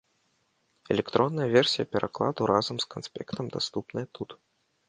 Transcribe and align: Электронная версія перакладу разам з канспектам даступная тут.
Электронная 0.95 1.45
версія 1.57 1.85
перакладу 1.97 2.41
разам 2.55 2.75
з 2.85 2.91
канспектам 2.95 3.45
даступная 3.59 4.07
тут. 4.19 4.29